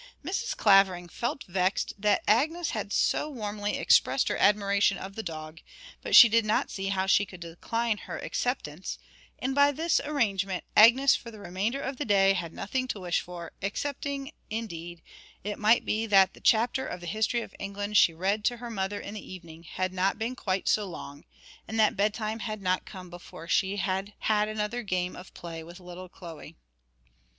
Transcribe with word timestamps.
Mrs. 0.25 0.57
Clavering 0.57 1.09
felt 1.09 1.43
vexed 1.43 1.93
that 1.99 2.23
Agnes 2.27 2.71
had 2.71 2.91
so 2.91 3.29
warmly 3.29 3.77
expressed 3.77 4.29
her 4.29 4.37
admiration 4.37 4.97
of 4.97 5.13
the 5.15 5.21
dog, 5.21 5.59
but 6.01 6.15
she 6.15 6.27
did 6.27 6.43
not 6.43 6.71
see 6.71 6.87
how 6.87 7.05
she 7.05 7.23
could 7.23 7.41
decline 7.41 7.99
her 7.99 8.17
acceptance, 8.17 8.97
and 9.37 9.53
by 9.53 9.71
this 9.71 9.99
arrangement 10.03 10.63
Agnes 10.75 11.15
for 11.15 11.29
the 11.29 11.37
remainder 11.37 11.79
of 11.79 11.97
the 11.97 12.05
day 12.05 12.33
had 12.33 12.51
nothing 12.51 12.87
to 12.87 12.99
wish 12.99 13.21
for, 13.21 13.51
excepting, 13.61 14.31
indeed, 14.49 15.03
it 15.43 15.59
might 15.59 15.85
be 15.85 16.07
that 16.07 16.33
the 16.33 16.41
chapter 16.41 16.87
of 16.87 16.99
the 16.99 17.05
History 17.05 17.41
of 17.41 17.53
England 17.59 17.95
she 17.95 18.11
read 18.11 18.43
to 18.45 18.57
her 18.57 18.71
mother 18.71 18.99
in 18.99 19.13
the 19.13 19.21
evening 19.31 19.61
had 19.61 19.93
not 19.93 20.17
been 20.17 20.35
quite 20.35 20.67
so 20.67 20.87
long, 20.87 21.25
and 21.67 21.79
that 21.79 21.95
bedtime 21.95 22.39
had 22.39 22.63
not 22.63 22.85
come 22.85 23.11
before 23.11 23.47
she 23.47 23.77
had 23.77 24.13
had 24.21 24.47
another 24.49 24.81
game 24.81 25.15
of 25.15 25.31
play 25.35 25.63
with 25.63 25.79
little 25.79 26.09
Chloe. 26.09 26.55